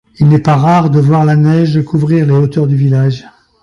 [0.19, 3.27] Il n'est pas rare de voir la neige couvrir les hauteurs du village.